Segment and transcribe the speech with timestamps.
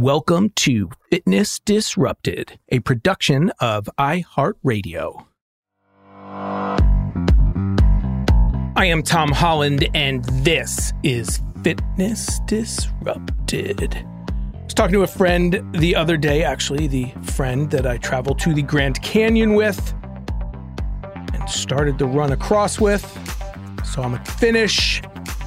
[0.00, 5.26] Welcome to Fitness Disrupted, a production of iHeartRadio.
[8.74, 13.94] I am Tom Holland, and this is Fitness Disrupted.
[13.94, 18.38] I was talking to a friend the other day, actually, the friend that I traveled
[18.38, 19.92] to the Grand Canyon with
[21.34, 23.04] and started the run across with.
[23.84, 25.02] So I'm at the finish.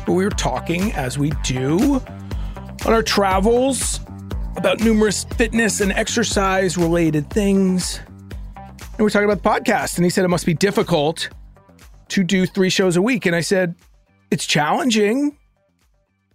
[0.06, 1.96] But we were talking, as we do,
[2.86, 4.00] on our travels
[4.56, 8.00] about numerous fitness and exercise related things.
[8.56, 9.98] And we're talking about the podcast.
[9.98, 11.30] And he said it must be difficult
[12.10, 13.26] to do three shows a week.
[13.26, 13.76] And I said,
[14.30, 15.38] it's challenging,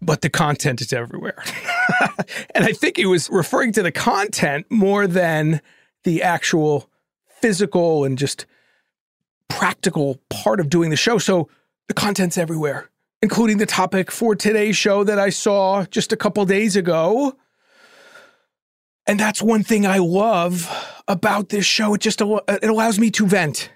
[0.02, 1.42] but the content is everywhere.
[2.54, 5.60] and I think he was referring to the content more than
[6.04, 6.90] the actual
[7.28, 8.46] physical and just
[9.48, 11.18] practical part of doing the show.
[11.18, 11.48] So
[11.86, 12.90] the content's everywhere,
[13.22, 17.36] including the topic for today's show that I saw just a couple days ago
[19.08, 20.70] and that's one thing I love
[21.08, 21.94] about this show.
[21.94, 23.72] It just it allows me to vent.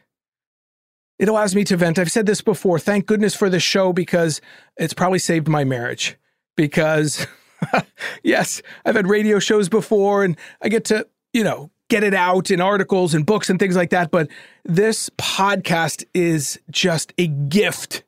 [1.19, 1.99] It allows me to vent.
[1.99, 2.79] I've said this before.
[2.79, 4.41] Thank goodness for this show because
[4.77, 6.17] it's probably saved my marriage.
[6.55, 7.27] Because
[8.23, 12.51] yes, I've had radio shows before and I get to, you know, get it out
[12.51, 14.29] in articles and books and things like that, but
[14.65, 18.03] this podcast is just a gift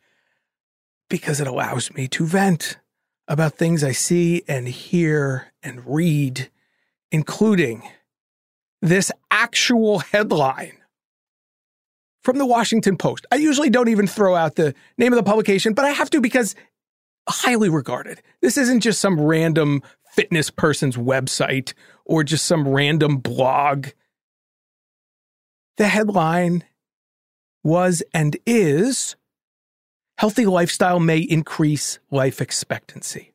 [1.09, 2.79] because it allows me to vent
[3.29, 6.51] about things I see and hear and read
[7.15, 7.89] including
[8.83, 10.77] this actual headline
[12.25, 13.25] from the Washington Post.
[13.31, 16.21] I usually don't even throw out the name of the publication, but I have to
[16.21, 16.57] because
[17.29, 18.21] highly regarded.
[18.43, 21.73] This isn't just some random fitness person's website
[22.05, 23.91] or just some random blog.
[25.77, 26.65] The headline
[27.63, 29.15] was and is
[30.17, 33.33] Healthy lifestyle may increase life expectancy.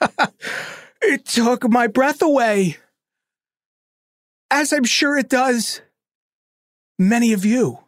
[1.02, 2.76] It took my breath away.
[4.50, 5.80] As I'm sure it does
[6.98, 7.78] many of you.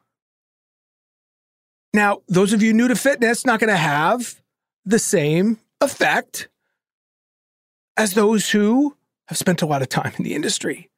[1.94, 4.40] Now, those of you new to fitness, not going to have
[4.84, 6.48] the same effect
[7.96, 8.96] as those who
[9.28, 10.88] have spent a lot of time in the industry.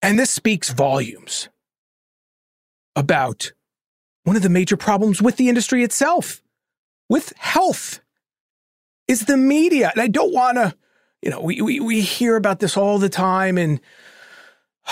[0.00, 1.48] And this speaks volumes
[2.94, 3.52] about
[4.24, 6.42] one of the major problems with the industry itself,
[7.08, 8.00] with health
[9.08, 9.90] is the media.
[9.92, 10.74] And I don't want to,
[11.22, 13.80] you know, we, we, we hear about this all the time and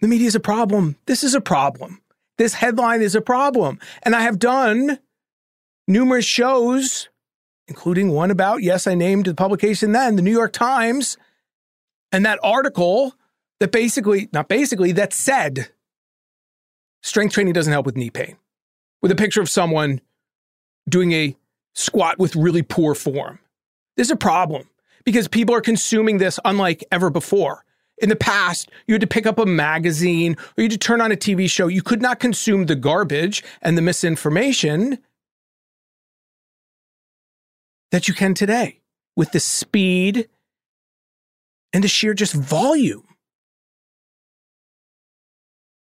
[0.00, 0.96] the media is a problem.
[1.06, 2.00] This is a problem.
[2.38, 3.78] This headline is a problem.
[4.02, 4.98] And I have done
[5.86, 7.08] numerous shows,
[7.68, 11.16] including one about, yes, I named the publication then, the New York Times,
[12.10, 13.14] and that article
[13.60, 15.68] that basically, not basically, that said
[17.02, 18.36] strength training doesn't help with knee pain
[19.00, 20.00] with a picture of someone
[20.88, 21.36] doing a
[21.74, 23.38] squat with really poor form.
[23.96, 24.68] This is a problem
[25.04, 27.64] because people are consuming this unlike ever before.
[27.98, 31.00] In the past, you had to pick up a magazine or you had to turn
[31.00, 31.68] on a TV show.
[31.68, 34.98] You could not consume the garbage and the misinformation
[37.90, 38.80] that you can today
[39.14, 40.28] with the speed
[41.72, 43.04] and the sheer just volume.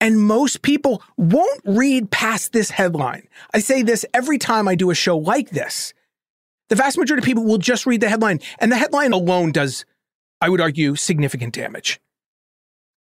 [0.04, 3.26] And most people won't read past this headline.
[3.54, 5.94] I say this every time I do a show like this.
[6.68, 9.86] The vast majority of people will just read the headline, and the headline alone does,
[10.42, 12.02] I would argue, significant damage.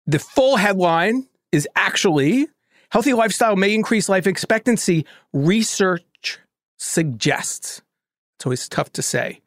[0.06, 2.48] The full headline is actually
[2.90, 6.40] healthy lifestyle may increase life expectancy, research
[6.76, 7.80] suggests.
[8.36, 9.40] It's always tough to say.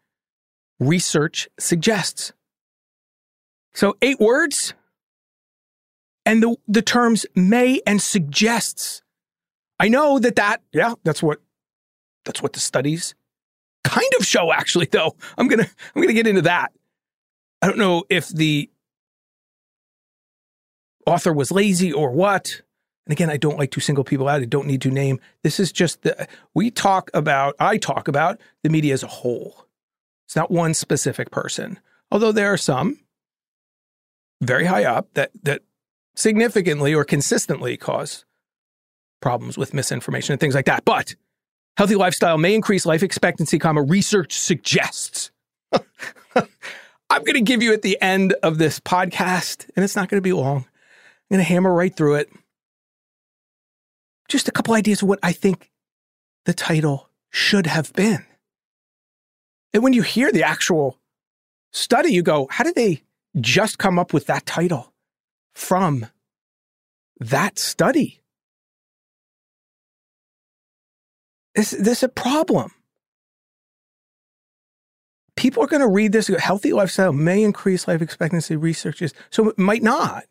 [0.80, 2.34] Research suggests.
[3.76, 4.74] So, eight words,
[6.25, 9.01] and the, the terms may and suggests.
[9.80, 11.39] I know that that, yeah, that's what,
[12.24, 13.13] that's what the studies
[13.83, 15.16] kind of show actually though.
[15.38, 16.72] I'm going to, I'm going to get into that.
[17.62, 18.69] I don't know if the
[21.06, 22.62] author was lazy or what.
[23.06, 24.42] And again, I don't like to single people out.
[24.42, 25.19] I don't need to name.
[25.44, 29.68] This is just the, we talk about, I talk about the media as a whole.
[30.25, 31.80] It's not one specific person,
[32.10, 33.00] although there are some
[34.42, 35.62] very high up that, that
[36.16, 38.26] significantly or consistently cause
[39.22, 40.86] problems with misinformation and things like that.
[40.86, 41.16] But
[41.78, 45.32] healthy lifestyle may increase life expectancy, comma, research suggests.
[45.74, 50.18] I'm going to give you at the end of this podcast, and it's not going
[50.18, 50.58] to be long.
[50.58, 52.30] I'm going to hammer right through it.
[54.28, 55.72] Just a couple ideas of what I think
[56.46, 58.26] the title should have been.
[59.74, 61.00] And when you hear the actual
[61.74, 63.04] study, you go, how did they
[63.40, 64.94] just come up with that title?
[65.56, 66.06] From
[67.19, 68.22] that study.
[71.56, 72.72] This, this is a problem.
[75.36, 76.28] People are going to read this.
[76.28, 78.56] Healthy lifestyle may increase life expectancy.
[78.56, 80.25] Researchers, so it might not.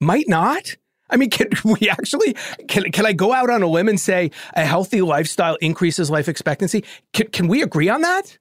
[0.00, 0.76] Might not.
[1.08, 2.34] I mean, can we actually
[2.68, 6.28] can can I go out on a limb and say a healthy lifestyle increases life
[6.28, 6.84] expectancy?
[7.12, 8.38] Can, can we agree on that?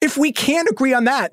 [0.00, 1.32] If we can't agree on that,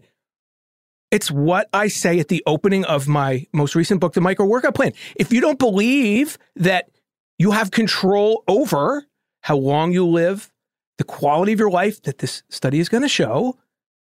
[1.14, 4.74] it's what I say at the opening of my most recent book, The Micro Workout
[4.74, 4.94] Plan.
[5.16, 6.90] If you don't believe that
[7.38, 9.06] you have control over
[9.42, 10.52] how long you live,
[10.98, 13.60] the quality of your life that this study is going to show,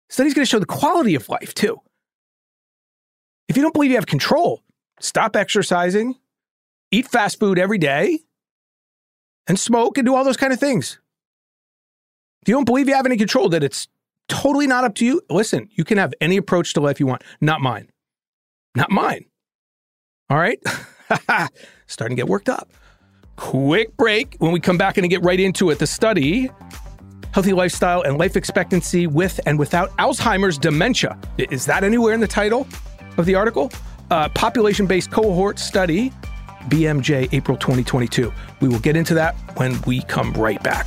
[0.09, 1.79] study's going to show the quality of life too.
[3.47, 4.63] If you don't believe you have control,
[4.99, 6.15] stop exercising,
[6.91, 8.21] eat fast food every day,
[9.47, 10.99] and smoke and do all those kind of things.
[12.41, 13.87] If you don't believe you have any control, that it's
[14.29, 15.21] totally not up to you.
[15.31, 17.91] Listen, you can have any approach to life you want, not mine.
[18.75, 19.25] Not mine.
[20.29, 20.59] All right?
[21.87, 22.71] Starting to get worked up.
[23.37, 24.37] Quick break.
[24.39, 26.51] When we come back and get right into it, the study
[27.37, 31.19] healthy lifestyle and life expectancy with and without Alzheimer's dementia.
[31.37, 32.67] Is that anywhere in the title
[33.19, 33.71] of the article?
[34.11, 36.11] Uh, population based cohort study,
[36.71, 38.33] BMJ, April 2022.
[38.63, 40.87] We will get into that when we come right back.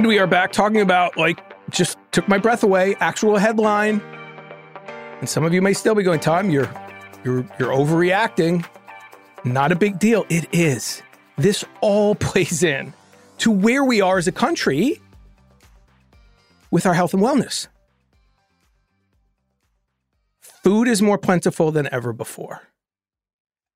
[0.00, 4.00] And we are back talking about like just took my breath away, actual headline.
[5.20, 6.72] And some of you may still be going, Tom, you're
[7.22, 8.66] you're you're overreacting.
[9.44, 10.24] Not a big deal.
[10.30, 11.02] It is.
[11.36, 12.94] This all plays in
[13.40, 15.02] to where we are as a country
[16.70, 17.66] with our health and wellness.
[20.40, 22.62] Food is more plentiful than ever before.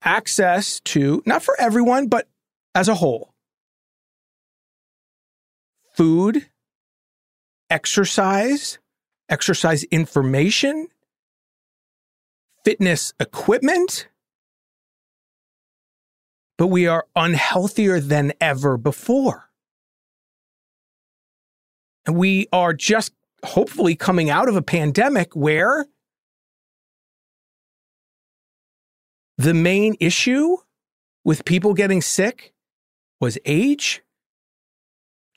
[0.03, 2.27] Access to, not for everyone, but
[2.75, 3.34] as a whole,
[5.95, 6.47] food,
[7.71, 8.79] exercise,
[9.29, 10.89] exercise information,
[12.65, 14.09] fitness equipment,
[16.57, 19.51] but we are unhealthier than ever before.
[22.07, 23.13] And we are just
[23.45, 25.87] hopefully coming out of a pandemic where
[29.37, 30.57] the main issue
[31.25, 32.53] with people getting sick
[33.21, 34.04] was age,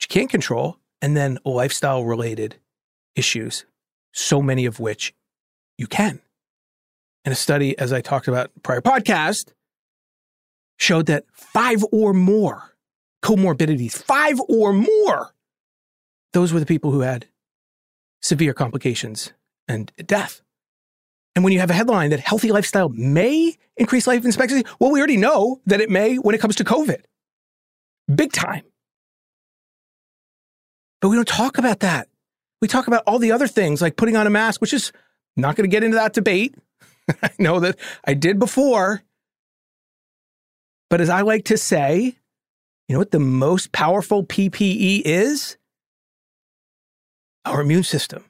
[0.02, 2.56] you can't control, and then lifestyle related
[3.14, 3.64] issues,
[4.12, 5.14] so many of which
[5.76, 6.20] you can.
[7.24, 9.52] And a study, as I talked about prior podcast,
[10.78, 12.76] showed that five or more
[13.22, 15.34] comorbidities, five or more,
[16.32, 17.26] those were the people who had
[18.22, 19.32] severe complications
[19.66, 20.42] and death.
[21.34, 24.98] And when you have a headline that healthy lifestyle may increase life expectancy, well, we
[24.98, 27.02] already know that it may when it comes to COVID.
[28.12, 28.64] Big time.
[31.00, 32.08] But we don't talk about that.
[32.60, 34.92] We talk about all the other things like putting on a mask, which is
[35.36, 36.54] not going to get into that debate.
[37.22, 39.02] I know that I did before.
[40.90, 42.16] But as I like to say,
[42.88, 45.56] you know what the most powerful PPE is?
[47.44, 48.24] Our immune system.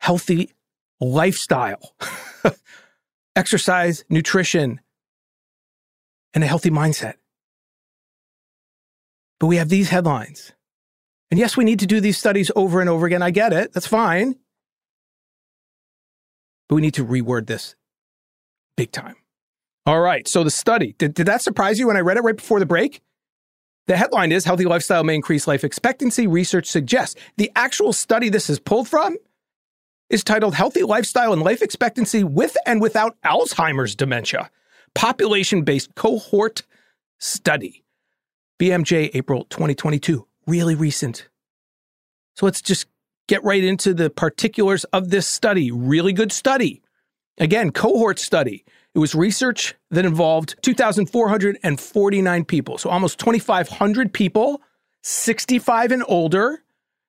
[0.00, 0.52] Healthy
[1.00, 1.94] lifestyle,
[3.36, 4.80] exercise, nutrition,
[6.34, 7.14] and a healthy mindset.
[9.38, 10.52] But we have these headlines.
[11.30, 13.22] And yes, we need to do these studies over and over again.
[13.22, 13.72] I get it.
[13.72, 14.34] That's fine.
[16.68, 17.76] But we need to reword this
[18.76, 19.16] big time.
[19.86, 20.26] All right.
[20.26, 22.66] So the study, did, did that surprise you when I read it right before the
[22.66, 23.00] break?
[23.86, 27.18] The headline is Healthy Lifestyle May Increase Life Expectancy, research suggests.
[27.38, 29.16] The actual study this is pulled from
[30.10, 34.50] is titled Healthy Lifestyle and Life Expectancy with and Without Alzheimer's Dementia,
[34.94, 36.62] Population Based Cohort
[37.18, 37.82] Study.
[38.60, 41.28] BMJ, April 2022 really recent.
[42.34, 42.86] So let's just
[43.28, 45.70] get right into the particulars of this study.
[45.70, 46.82] Really good study.
[47.38, 48.64] Again, cohort study.
[48.94, 54.60] It was research that involved 2,449 people, so almost 2,500 people,
[55.02, 56.62] 65 and older.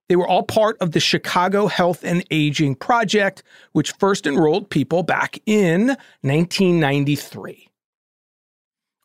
[0.08, 5.04] They were all part of the Chicago Health and Aging Project, which first enrolled people
[5.04, 5.88] back in
[6.22, 7.70] 1993.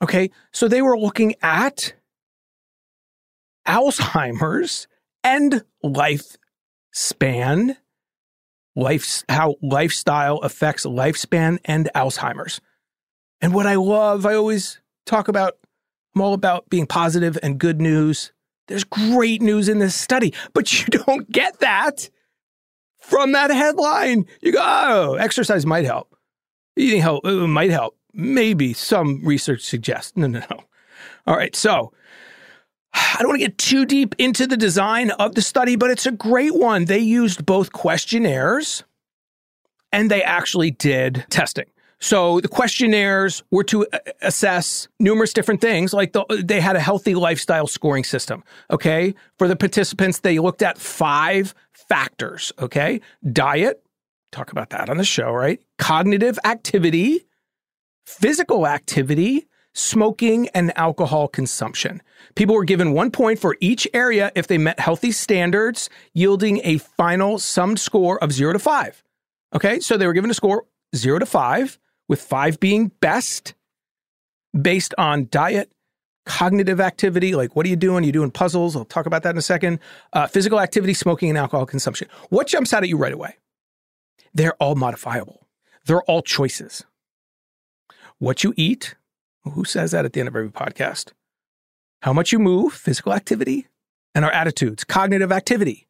[0.03, 1.95] Okay, so they were looking at
[3.67, 4.87] Alzheimer's
[5.25, 7.77] and lifespan,
[8.75, 12.61] life, how lifestyle affects lifespan and Alzheimer's.
[13.41, 15.55] And what I love, I always talk about,
[16.15, 18.33] I'm all about being positive and good news.
[18.69, 22.09] There's great news in this study, but you don't get that
[22.99, 24.27] from that headline.
[24.41, 26.15] You go, oh, exercise might help.
[26.77, 27.97] Eating help it uh, might help.
[28.13, 30.17] Maybe some research suggests.
[30.17, 30.65] No, no, no.
[31.27, 31.55] All right.
[31.55, 31.93] So
[32.97, 36.07] I don't want to get too deep into the design of the study, but it's
[36.07, 36.87] a great one.
[36.87, 38.85] They used both questionnaires
[39.93, 41.67] and they actually did testing.
[41.99, 46.81] So the questionnaires were to uh, assess numerous different things, like the, they had a
[46.81, 48.45] healthy lifestyle scoring system.
[48.71, 49.15] Okay.
[49.39, 52.53] For the participants, they looked at five factors.
[52.59, 53.01] Okay.
[53.33, 53.83] Diet,
[54.33, 55.61] talk about that on the show, right?
[55.79, 57.27] Cognitive activity,
[58.05, 59.47] physical activity,
[59.77, 62.03] smoking and alcohol consumption.
[62.35, 66.79] People were given one point for each area if they met healthy standards, yielding a
[66.79, 69.05] final summed score of zero to five.
[69.55, 70.65] Okay, so they were given a score
[70.95, 71.79] zero to five,
[72.09, 73.55] with five being best
[74.59, 75.71] based on diet,
[76.25, 78.03] cognitive activity, like what are you doing?
[78.03, 78.77] You're you doing puzzles?
[78.77, 79.79] I'll talk about that in a second.
[80.13, 82.09] Uh, physical activity, smoking, and alcohol consumption.
[82.31, 83.37] What jumps out at you right away?
[84.33, 85.47] They're all modifiable,
[85.85, 86.85] they're all choices.
[88.19, 88.95] What you eat,
[89.53, 91.13] who says that at the end of every podcast?
[92.03, 93.67] How much you move, physical activity,
[94.15, 95.87] and our attitudes, cognitive activity,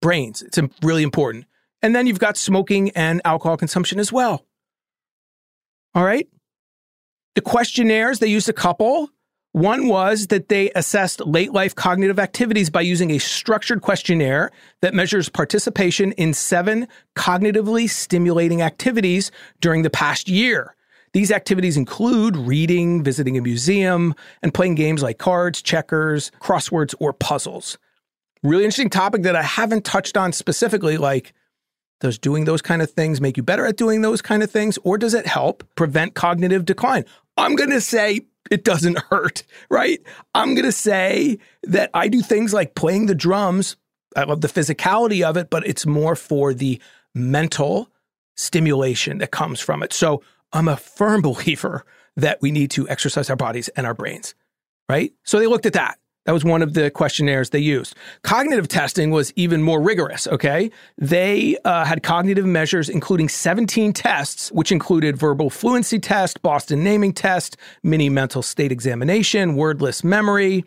[0.00, 0.42] brains.
[0.42, 1.44] It's really important.
[1.82, 4.44] And then you've got smoking and alcohol consumption as well.
[5.94, 6.28] All right.
[7.34, 9.10] The questionnaires, they used a couple.
[9.52, 14.50] One was that they assessed late life cognitive activities by using a structured questionnaire
[14.82, 19.30] that measures participation in seven cognitively stimulating activities
[19.60, 20.74] during the past year.
[21.12, 27.12] These activities include reading, visiting a museum, and playing games like cards, checkers, crosswords, or
[27.12, 27.78] puzzles.
[28.42, 31.32] Really interesting topic that I haven't touched on specifically, like
[32.00, 34.78] does doing those kind of things make you better at doing those kind of things,
[34.84, 37.04] or does it help prevent cognitive decline?
[37.36, 40.00] I'm going to say it doesn't hurt, right?
[40.34, 43.76] I'm going to say that I do things like playing the drums.
[44.16, 46.80] I love the physicality of it, but it's more for the
[47.14, 47.90] mental
[48.36, 49.92] stimulation that comes from it.
[49.92, 51.84] So I'm a firm believer
[52.16, 54.34] that we need to exercise our bodies and our brains,
[54.88, 55.12] right?
[55.24, 55.98] So they looked at that.
[56.26, 57.96] That was one of the questionnaires they used.
[58.22, 60.70] Cognitive testing was even more rigorous, okay?
[60.98, 67.14] They uh, had cognitive measures, including 17 tests, which included verbal fluency test, Boston naming
[67.14, 70.64] test, mini mental state examination, word list memory,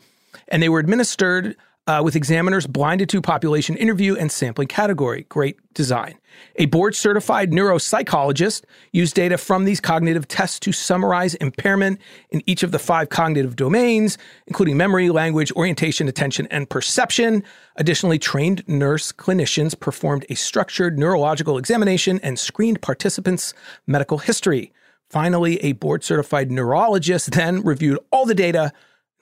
[0.48, 5.26] and they were administered uh, with examiners blinded to population interview and sampling category.
[5.30, 6.18] Great design.
[6.56, 12.00] A board certified neuropsychologist used data from these cognitive tests to summarize impairment
[12.30, 17.44] in each of the five cognitive domains, including memory, language, orientation, attention, and perception.
[17.76, 23.54] Additionally, trained nurse clinicians performed a structured neurological examination and screened participants'
[23.86, 24.72] medical history.
[25.10, 28.72] Finally, a board certified neurologist then reviewed all the data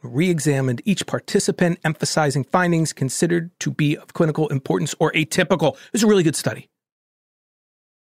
[0.03, 5.75] re examined each participant, emphasizing findings considered to be of clinical importance or atypical.
[5.75, 6.69] It was a really good study.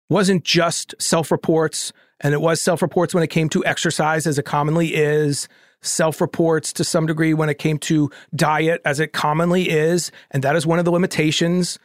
[0.09, 4.26] It wasn't just self reports, and it was self reports when it came to exercise,
[4.26, 5.48] as it commonly is,
[5.83, 10.11] self reports to some degree when it came to diet, as it commonly is.
[10.31, 11.79] And that is one of the limitations.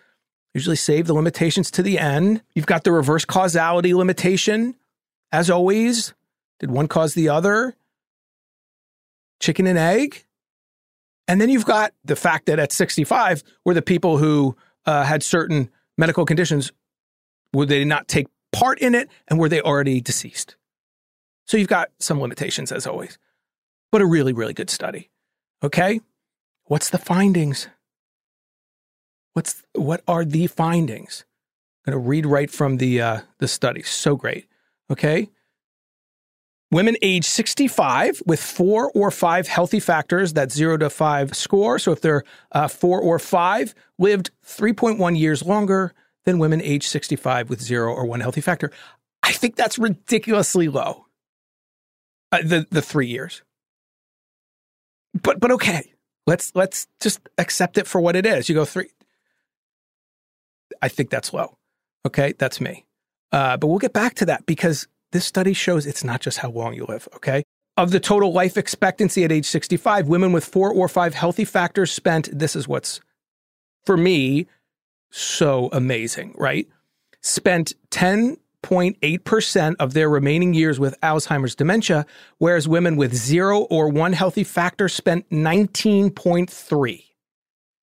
[0.53, 2.41] Usually save the limitations to the end.
[2.53, 4.75] You've got the reverse causality limitation,
[5.31, 6.13] as always.
[6.59, 7.75] Did one cause the other?
[9.45, 10.25] Chicken and egg.
[11.27, 14.55] And then you've got the fact that at 65, were the people who
[14.87, 16.71] uh, had certain medical conditions,
[17.53, 20.55] would they not take part in it and were they already deceased?
[21.45, 23.19] So you've got some limitations as always,
[23.91, 25.11] but a really, really good study.
[25.63, 26.01] Okay.
[26.65, 27.67] What's the findings?
[29.33, 31.23] What's what are the findings?
[31.85, 33.83] I'm going to read right from the uh, the study.
[33.83, 34.47] So great.
[34.89, 35.29] Okay.
[36.71, 41.79] Women age 65 with four or five healthy factors, that zero to five score.
[41.79, 45.93] So if they're uh, four or five, lived 3.1 years longer
[46.25, 48.71] than women age 65 with zero or one healthy factor.
[49.23, 51.05] I think that's ridiculously low.
[52.31, 53.43] Uh, the the three years.
[55.21, 55.93] But but okay,
[56.27, 58.49] let's let's just accept it for what it is.
[58.49, 58.89] You go three.
[60.81, 61.57] I think that's low.
[62.05, 62.85] Okay, that's me.
[63.31, 66.49] Uh, but we'll get back to that because this study shows it's not just how
[66.49, 67.43] long you live, okay?
[67.77, 71.89] Of the total life expectancy at age 65, women with four or five healthy factors
[71.89, 72.99] spent, this is what's,
[73.85, 74.45] for me,
[75.09, 76.67] so amazing, right?
[77.21, 82.05] Spent 10.8% of their remaining years with Alzheimer's dementia,
[82.37, 87.03] whereas women with zero or one healthy factor spent 19.3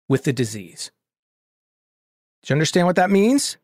[0.08, 0.90] with the disease.
[2.42, 3.58] Do you understand what that means?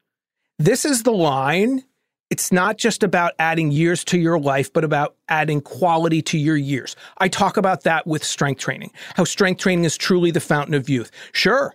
[0.59, 1.85] This is the line
[2.31, 6.57] it's not just about adding years to your life, but about adding quality to your
[6.57, 6.97] years.
[7.19, 10.89] I talk about that with strength training, how strength training is truly the fountain of
[10.89, 11.11] youth.
[11.33, 11.75] Sure,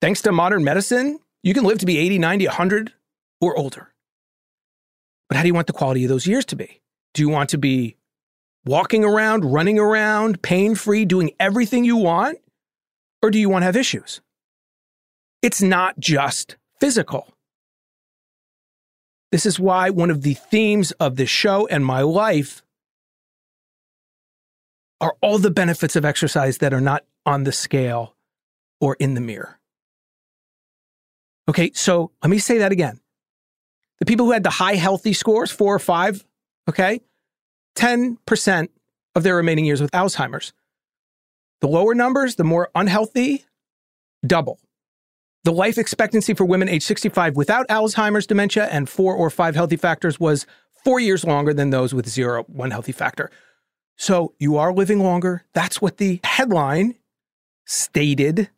[0.00, 2.92] thanks to modern medicine, you can live to be 80, 90, 100
[3.40, 3.92] or older.
[5.28, 6.80] But how do you want the quality of those years to be?
[7.14, 7.96] Do you want to be
[8.64, 12.38] walking around, running around, pain free, doing everything you want?
[13.22, 14.20] Or do you want to have issues?
[15.42, 17.32] It's not just physical.
[19.30, 22.62] This is why one of the themes of this show and my life
[25.00, 28.16] are all the benefits of exercise that are not on the scale
[28.80, 29.58] or in the mirror.
[31.48, 33.00] Okay, so let me say that again.
[33.98, 36.24] The people who had the high healthy scores, four or five,
[36.68, 37.00] okay,
[37.76, 38.68] 10%
[39.14, 40.52] of their remaining years with Alzheimer's.
[41.60, 43.44] The lower numbers, the more unhealthy,
[44.26, 44.58] double.
[45.44, 49.76] The life expectancy for women age 65 without Alzheimer's dementia and four or five healthy
[49.76, 50.46] factors was
[50.84, 53.30] four years longer than those with zero, one healthy factor.
[53.96, 55.44] So you are living longer.
[55.54, 56.94] That's what the headline
[57.64, 58.50] stated,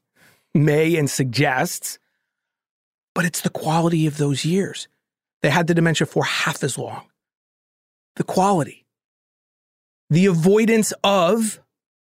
[0.54, 1.98] may, and suggests.
[3.14, 4.88] But it's the quality of those years.
[5.42, 7.06] They had the dementia for half as long.
[8.16, 8.86] The quality,
[10.10, 11.60] the avoidance of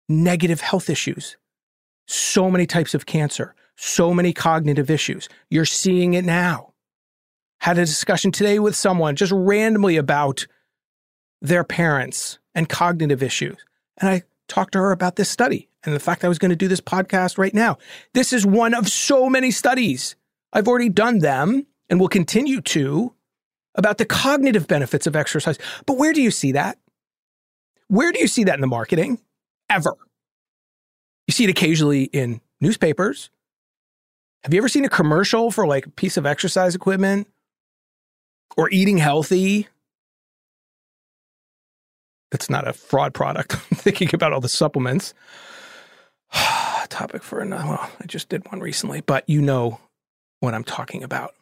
[0.08, 1.36] negative health issues,
[2.06, 5.28] so many types of cancer, so many cognitive issues.
[5.48, 6.74] You're seeing it now.
[7.60, 10.46] Had a discussion today with someone just randomly about
[11.40, 13.56] their parents and cognitive issues.
[13.98, 16.56] And I talked to her about this study and the fact I was going to
[16.56, 17.78] do this podcast right now.
[18.12, 20.14] This is one of so many studies.
[20.52, 23.14] I've already done them and will continue to
[23.76, 25.58] about the cognitive benefits of exercise.
[25.86, 26.78] But where do you see that?
[27.88, 29.20] Where do you see that in the marketing?
[29.70, 29.96] Ever.
[31.26, 33.30] You see it occasionally in newspapers,
[34.42, 37.28] have you ever seen a commercial for like a piece of exercise equipment
[38.56, 39.68] or eating healthy?
[42.30, 43.54] That's not a fraud product.
[43.70, 45.14] I'm thinking about all the supplements.
[46.88, 47.66] Topic for another.
[47.68, 49.80] Well, I just did one recently, but you know
[50.40, 51.34] what I'm talking about.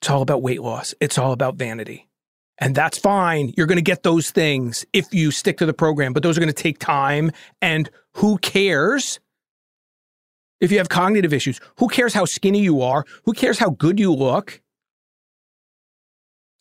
[0.00, 0.94] It's all about weight loss.
[1.00, 2.08] It's all about vanity.
[2.58, 3.52] And that's fine.
[3.56, 6.40] You're going to get those things if you stick to the program, but those are
[6.40, 7.32] going to take time.
[7.60, 9.20] And who cares
[10.62, 11.60] if you have cognitive issues.
[11.78, 13.04] Who cares how skinny you are?
[13.24, 14.62] Who cares how good you look?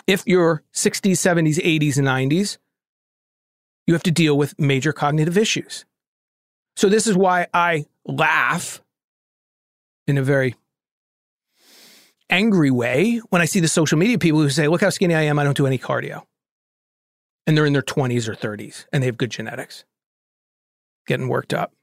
[0.08, 2.58] If you're 60s, 70s, 80s, and 90s,
[3.86, 5.86] you have to deal with major cognitive issues.
[6.76, 8.82] So, this is why I laugh
[10.08, 10.56] in a very
[12.30, 15.24] angry way when I see the social media people who say, Look how skinny I
[15.24, 15.38] am.
[15.38, 16.24] I don't do any cardio.
[17.46, 19.84] And they're in their 20s or 30s and they have good genetics.
[21.08, 21.74] Getting worked up.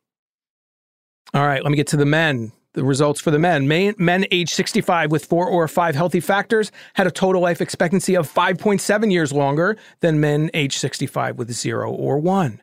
[1.35, 2.53] All right, let me get to the men.
[2.73, 3.67] The results for the men.
[3.67, 8.14] Men, men age 65 with four or five healthy factors had a total life expectancy
[8.14, 12.62] of 5.7 years longer than men age 65 with zero or one.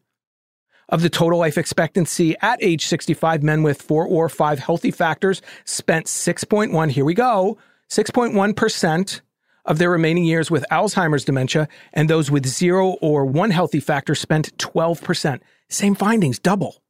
[0.88, 5.42] Of the total life expectancy at age 65, men with four or five healthy factors
[5.66, 7.58] spent 6.1, here we go,
[7.90, 9.22] 6.1%
[9.66, 14.14] of their remaining years with Alzheimer's dementia, and those with zero or one healthy factor
[14.14, 15.40] spent 12%.
[15.70, 16.84] Same findings, double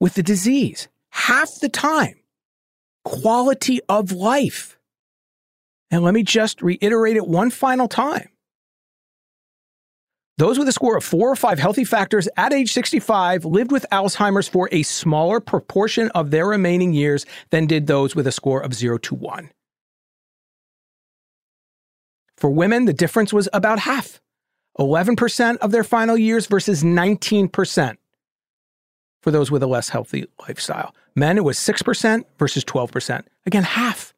[0.00, 0.88] with the disease.
[1.10, 2.14] Half the time,
[3.04, 4.78] quality of life.
[5.90, 8.28] And let me just reiterate it one final time.
[10.36, 13.86] Those with a score of four or five healthy factors at age 65 lived with
[13.92, 18.60] Alzheimer's for a smaller proportion of their remaining years than did those with a score
[18.60, 19.50] of zero to one.
[22.36, 24.20] For women, the difference was about half
[24.78, 27.96] 11% of their final years versus 19%
[29.24, 30.94] for those with a less healthy lifestyle.
[31.14, 33.24] Men, it was 6% versus 12%.
[33.46, 34.12] Again, half.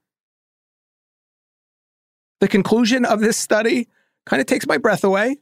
[2.41, 3.87] The conclusion of this study
[4.27, 5.37] kind of takes my breath away,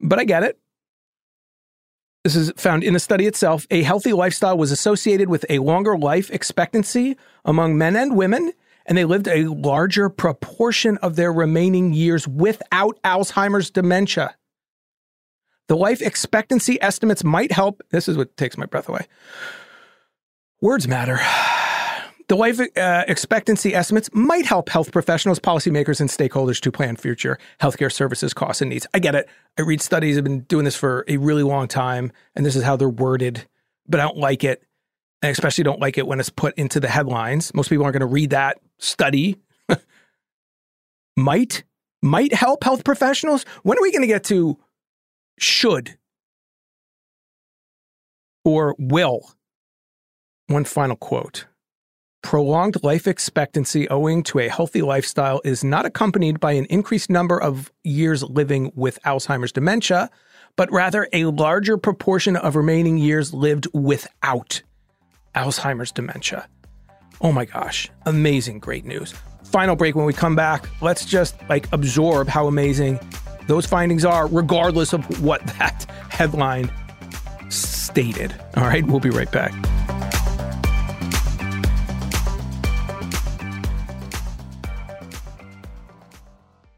[0.00, 0.56] but I get it.
[2.22, 3.66] This is found in the study itself.
[3.72, 8.52] A healthy lifestyle was associated with a longer life expectancy among men and women,
[8.86, 14.36] and they lived a larger proportion of their remaining years without Alzheimer's dementia.
[15.68, 17.82] The life expectancy estimates might help.
[17.90, 19.06] This is what takes my breath away.
[20.60, 21.20] Words matter.
[22.28, 27.38] The life uh, expectancy estimates might help health professionals, policymakers, and stakeholders to plan future
[27.60, 28.86] healthcare services costs and needs.
[28.92, 29.28] I get it.
[29.58, 30.18] I read studies.
[30.18, 33.46] I've been doing this for a really long time, and this is how they're worded,
[33.86, 34.62] but I don't like it.
[35.22, 37.52] I especially don't like it when it's put into the headlines.
[37.54, 39.36] Most people aren't going to read that study.
[41.16, 41.64] might
[42.02, 43.44] might help health professionals.
[43.62, 44.58] When are we going to get to
[45.42, 45.98] should
[48.44, 49.32] or will.
[50.46, 51.46] One final quote.
[52.22, 57.40] Prolonged life expectancy owing to a healthy lifestyle is not accompanied by an increased number
[57.40, 60.10] of years living with Alzheimer's dementia,
[60.56, 64.62] but rather a larger proportion of remaining years lived without
[65.34, 66.48] Alzheimer's dementia.
[67.20, 69.14] Oh my gosh, amazing, great news.
[69.44, 70.68] Final break when we come back.
[70.82, 72.98] Let's just like absorb how amazing
[73.48, 76.70] those findings are, regardless of what that headline
[77.48, 78.32] stated.
[78.56, 79.52] All right, we'll be right back.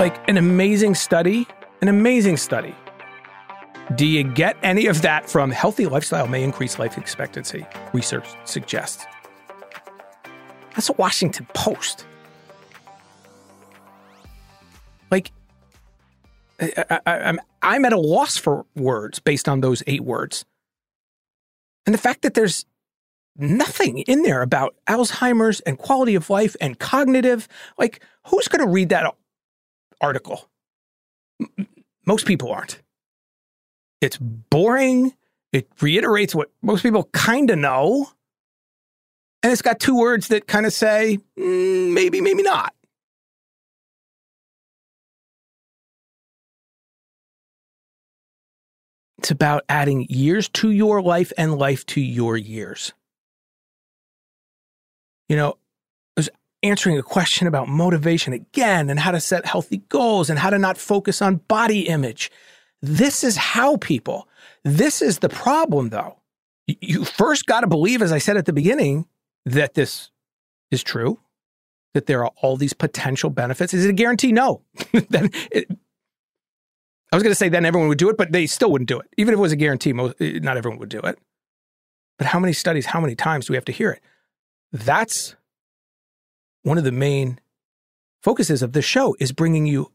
[0.00, 1.46] Like an amazing study,
[1.82, 2.74] an amazing study.
[3.96, 7.66] Do you get any of that from healthy lifestyle may increase life expectancy?
[7.92, 9.04] Research suggests.
[10.74, 12.06] That's a Washington Post.
[15.10, 15.32] Like,
[16.58, 20.46] I, I'm I'm at a loss for words based on those eight words,
[21.84, 22.64] and the fact that there's
[23.36, 27.48] nothing in there about Alzheimer's and quality of life and cognitive.
[27.76, 29.04] Like, who's going to read that
[30.00, 30.48] article.
[31.40, 31.68] M-
[32.06, 32.80] most people aren't.
[34.00, 35.14] It's boring.
[35.52, 38.08] It reiterates what most people kind of know.
[39.42, 42.74] And it's got two words that kind of say, mm, maybe, maybe not.
[49.18, 52.94] It's about adding years to your life and life to your years.
[55.28, 55.58] You know,
[56.62, 60.58] answering a question about motivation again and how to set healthy goals and how to
[60.58, 62.30] not focus on body image.
[62.82, 64.28] This is how people,
[64.64, 66.16] this is the problem though.
[66.66, 69.06] You first got to believe, as I said at the beginning,
[69.44, 70.10] that this
[70.70, 71.18] is true,
[71.94, 73.74] that there are all these potential benefits.
[73.74, 74.30] Is it a guarantee?
[74.30, 74.62] No.
[75.08, 75.68] then it,
[77.12, 79.00] I was going to say then everyone would do it, but they still wouldn't do
[79.00, 79.08] it.
[79.16, 81.18] Even if it was a guarantee, most, eh, not everyone would do it.
[82.18, 84.02] But how many studies, how many times do we have to hear it?
[84.72, 85.34] That's
[86.62, 87.38] one of the main
[88.22, 89.90] focuses of the show is bringing you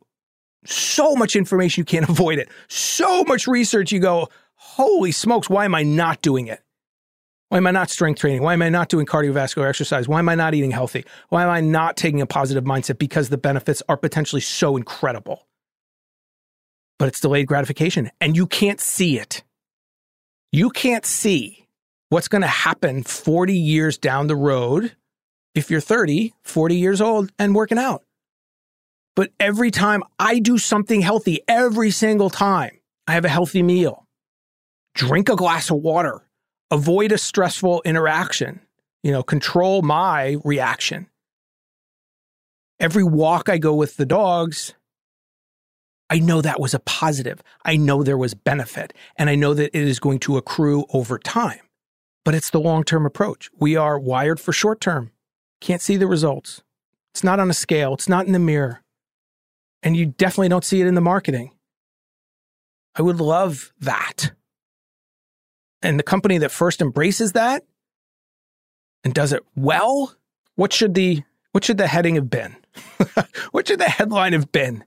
[0.66, 2.50] so much information you can't avoid it.
[2.68, 6.62] So much research you go, holy smokes, why am I not doing it?
[7.50, 8.42] Why am I not strength training?
[8.42, 10.08] Why am I not doing cardiovascular exercise?
[10.08, 11.06] Why am I not eating healthy?
[11.30, 12.98] Why am I not taking a positive mindset?
[12.98, 15.48] Because the benefits are potentially so incredible.
[16.98, 19.44] But it's delayed gratification and you can't see it.
[20.52, 21.68] You can't see
[22.10, 24.96] what's going to happen 40 years down the road
[25.56, 28.04] if you're 30, 40 years old and working out.
[29.16, 34.06] But every time I do something healthy, every single time I have a healthy meal,
[34.94, 36.22] drink a glass of water,
[36.70, 38.60] avoid a stressful interaction,
[39.04, 41.08] you know, control my reaction.
[42.78, 44.74] Every walk I go with the dogs,
[46.10, 47.42] I know that was a positive.
[47.64, 51.18] I know there was benefit, and I know that it is going to accrue over
[51.18, 51.60] time.
[52.26, 53.50] But it's the long term approach.
[53.58, 55.12] We are wired for short term.
[55.62, 56.64] Can't see the results.
[57.14, 58.82] It's not on a scale, it's not in the mirror.
[59.84, 61.52] And you definitely don't see it in the marketing.
[62.96, 64.32] I would love that.
[65.82, 67.64] And the company that first embraces that
[69.04, 70.16] and does it well,
[70.56, 72.56] what should the what should the heading have been?
[73.52, 74.84] what should the headline have been?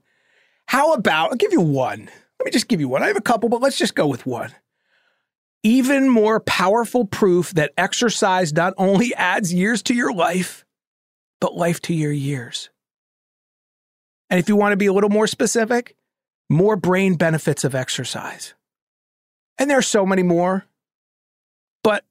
[0.67, 2.09] How about I'll give you one.
[2.39, 3.01] Let me just give you one.
[3.01, 4.53] I have a couple, but let's just go with one.
[5.63, 10.63] Even more powerful proof that exercise not only adds years to your life,
[11.41, 12.69] but life to your years.
[14.29, 15.95] And if you want to be a little more specific,
[16.49, 18.53] more brain benefits of exercise.
[19.57, 20.65] And there are so many more.
[21.83, 22.05] But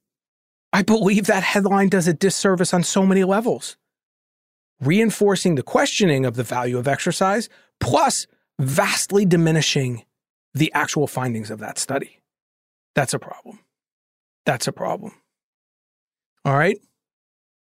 [0.71, 3.77] I believe that headline does a disservice on so many levels,
[4.79, 8.27] reinforcing the questioning of the value of exercise, plus
[8.59, 10.03] vastly diminishing
[10.53, 12.18] the actual findings of that study.
[12.95, 13.59] That's a problem.
[14.45, 15.13] That's a problem.
[16.45, 16.79] All right.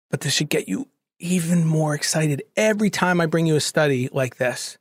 [0.09, 0.87] But this should get you
[1.19, 4.77] even more excited every time I bring you a study like this.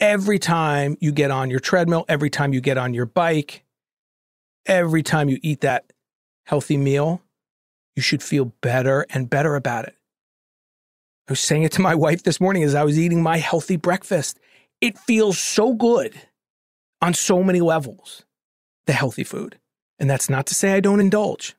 [0.00, 3.64] Every time you get on your treadmill, every time you get on your bike,
[4.66, 5.92] every time you eat that
[6.46, 7.20] healthy meal,
[7.94, 9.96] you should feel better and better about it.
[11.28, 13.76] I was saying it to my wife this morning as I was eating my healthy
[13.76, 14.38] breakfast.
[14.80, 16.20] It feels so good
[17.00, 18.24] on so many levels,
[18.86, 19.58] the healthy food.
[19.98, 21.54] And that's not to say I don't indulge.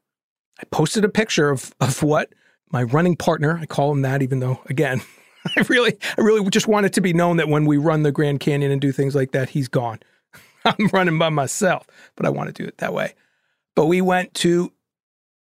[0.60, 2.34] I posted a picture of, of what
[2.70, 5.02] my running partner, I call him that, even though, again,
[5.58, 8.12] I really, I really just want it to be known that when we run the
[8.12, 10.00] Grand Canyon and do things like that, he's gone.
[10.66, 13.14] I'm running by myself, but I want to do it that way.
[13.76, 14.72] But we went to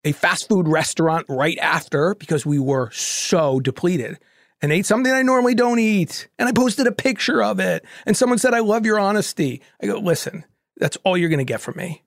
[0.04, 4.18] a fast food restaurant right after because we were so depleted
[4.60, 6.28] and ate something I normally don't eat.
[6.38, 7.84] And I posted a picture of it.
[8.06, 9.62] And someone said, I love your honesty.
[9.82, 10.44] I go, listen,
[10.76, 12.02] that's all you're going to get from me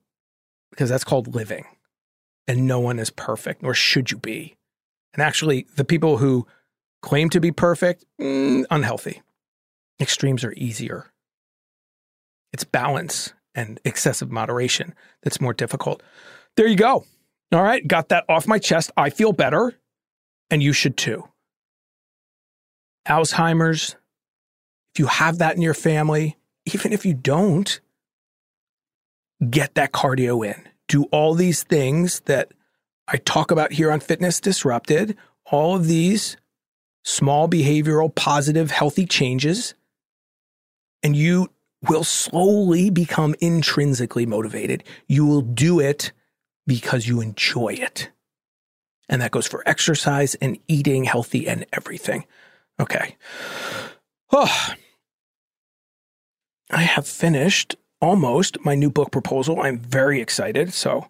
[0.71, 1.65] because that's called living.
[2.47, 4.55] And no one is perfect, nor should you be.
[5.13, 6.45] And actually, the people who
[7.01, 9.21] claim to be perfect, mm, unhealthy.
[9.99, 11.11] Extremes are easier.
[12.51, 16.03] It's balance and excessive moderation that's more difficult.
[16.57, 17.05] There you go.
[17.51, 18.91] All right, got that off my chest.
[18.97, 19.73] I feel better,
[20.49, 21.27] and you should too.
[23.07, 23.95] Alzheimer's,
[24.93, 27.79] if you have that in your family, even if you don't,
[29.49, 30.67] get that cardio in.
[30.87, 32.51] Do all these things that
[33.07, 36.37] I talk about here on Fitness Disrupted, all of these
[37.03, 39.75] small behavioral, positive, healthy changes,
[41.03, 41.49] and you
[41.87, 44.83] will slowly become intrinsically motivated.
[45.07, 46.11] You will do it
[46.65, 48.09] because you enjoy it.
[49.07, 52.25] And that goes for exercise and eating healthy and everything.
[52.79, 53.17] Okay.
[54.31, 54.69] Oh,
[56.71, 59.61] I have finished almost my new book proposal.
[59.61, 60.73] I'm very excited.
[60.73, 61.07] So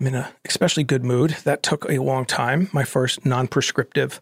[0.00, 1.30] I'm in an especially good mood.
[1.44, 2.68] That took a long time.
[2.72, 4.20] My first non prescriptive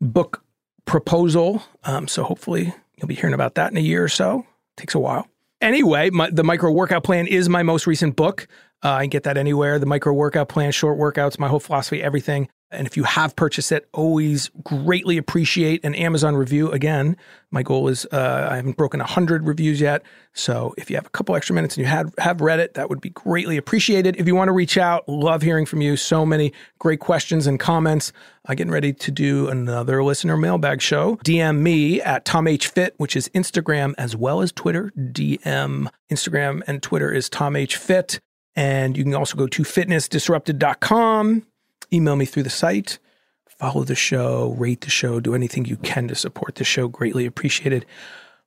[0.00, 0.42] book
[0.84, 1.62] proposal.
[1.84, 4.46] Um, so hopefully you'll be hearing about that in a year or so.
[4.76, 5.28] Takes a while.
[5.60, 8.46] Anyway, my, the micro workout plan is my most recent book.
[8.84, 9.78] Uh, I can get that anywhere.
[9.80, 12.48] The micro workout plan, short workouts, my whole philosophy, everything.
[12.70, 16.70] And if you have purchased it, always greatly appreciate an Amazon review.
[16.70, 17.16] Again,
[17.50, 20.02] my goal is uh, I haven't broken 100 reviews yet.
[20.34, 22.90] So if you have a couple extra minutes and you have, have read it, that
[22.90, 24.16] would be greatly appreciated.
[24.16, 25.96] If you want to reach out, love hearing from you.
[25.96, 28.12] So many great questions and comments.
[28.46, 31.16] Uh, getting ready to do another listener mailbag show.
[31.24, 34.92] DM me at Tom H Fit, which is Instagram as well as Twitter.
[34.96, 38.20] DM Instagram and Twitter is Tom H Fit.
[38.54, 41.46] And you can also go to fitnessdisrupted.com
[41.92, 42.98] email me through the site,
[43.46, 46.88] follow the show, rate the show, do anything you can to support the show.
[46.88, 47.84] Greatly appreciated.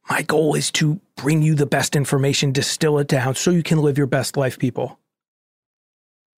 [0.10, 3.80] My goal is to bring you the best information, distill it down so you can
[3.80, 5.00] live your best life, people.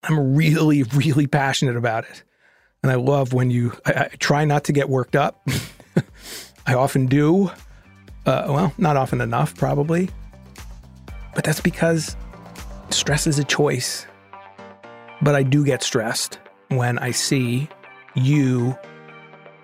[0.03, 2.23] I'm really, really passionate about it.
[2.81, 5.47] And I love when you, I, I try not to get worked up.
[6.67, 7.49] I often do.
[8.25, 10.09] Uh, well, not often enough, probably.
[11.35, 12.17] But that's because
[12.89, 14.05] stress is a choice.
[15.21, 16.39] But I do get stressed
[16.77, 17.69] when I see
[18.15, 18.77] you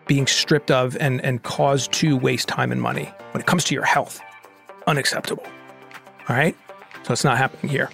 [0.07, 3.75] being stripped of and, and caused to waste time and money when it comes to
[3.75, 4.19] your health.
[4.87, 5.45] Unacceptable.
[6.27, 6.55] All right?
[7.03, 7.89] So it's not happening here.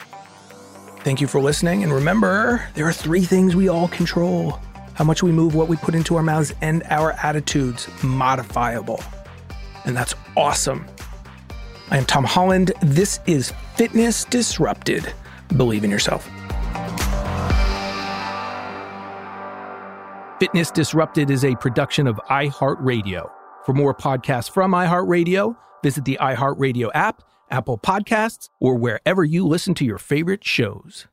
[0.99, 1.83] Thank you for listening.
[1.83, 4.59] And remember, there are three things we all control
[4.95, 7.87] how much we move, what we put into our mouths, and our attitudes.
[8.01, 9.03] Modifiable.
[9.83, 10.87] And that's awesome.
[11.91, 12.71] I am Tom Holland.
[12.81, 15.13] This is Fitness Disrupted.
[15.57, 16.29] Believe in yourself.
[20.39, 23.31] Fitness Disrupted is a production of iHeartRadio.
[23.65, 29.73] For more podcasts from iHeartRadio, visit the iHeartRadio app, Apple Podcasts, or wherever you listen
[29.75, 31.07] to your favorite shows.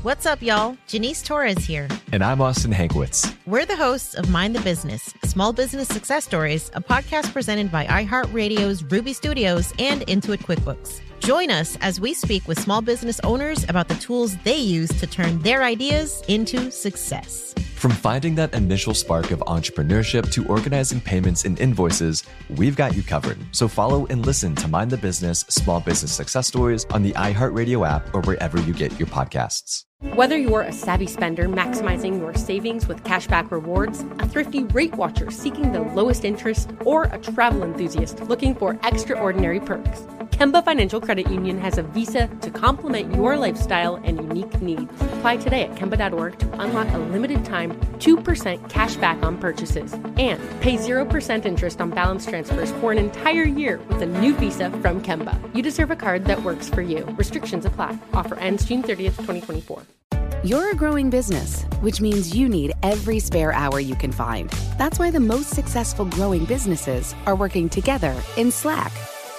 [0.00, 0.78] What's up, y'all?
[0.86, 1.88] Janice Torres here.
[2.10, 3.36] And I'm Austin Hankwitz.
[3.44, 7.84] We're the hosts of Mind the Business Small Business Success Stories, a podcast presented by
[7.84, 11.02] iHeartRadio's Ruby Studios and Intuit QuickBooks.
[11.20, 15.06] Join us as we speak with small business owners about the tools they use to
[15.06, 17.54] turn their ideas into success.
[17.74, 22.24] From finding that initial spark of entrepreneurship to organizing payments and invoices,
[22.56, 23.38] we've got you covered.
[23.52, 27.86] So follow and listen to Mind the Business Small Business Success Stories on the iHeartRadio
[27.86, 29.84] app or wherever you get your podcasts.
[30.14, 35.30] Whether you're a savvy spender maximizing your savings with cashback rewards, a thrifty rate watcher
[35.30, 41.28] seeking the lowest interest, or a travel enthusiast looking for extraordinary perks, Kemba Financial Credit
[41.30, 44.92] Union has a visa to complement your lifestyle and unique needs.
[45.18, 50.40] Apply today at Kemba.org to unlock a limited time 2% cash back on purchases and
[50.60, 55.02] pay 0% interest on balance transfers for an entire year with a new visa from
[55.02, 55.38] Kemba.
[55.54, 57.04] You deserve a card that works for you.
[57.16, 57.98] Restrictions apply.
[58.12, 59.82] Offer ends June 30th, 2024.
[60.44, 64.48] You're a growing business, which means you need every spare hour you can find.
[64.78, 68.92] That's why the most successful growing businesses are working together in Slack.